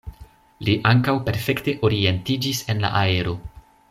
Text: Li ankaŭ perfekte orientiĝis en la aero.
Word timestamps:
Li 0.69 0.73
ankaŭ 0.91 1.13
perfekte 1.27 1.75
orientiĝis 1.89 2.63
en 2.75 2.81
la 2.87 2.91
aero. 3.03 3.37